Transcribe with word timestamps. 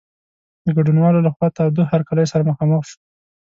د 0.65 0.65
ګډونوالو 0.77 1.23
له 1.25 1.29
خوا 1.35 1.47
تاوده 1.57 1.83
هرکلی 1.91 2.25
سره 2.31 2.47
مخامخ 2.49 2.81
شو. 2.89 2.97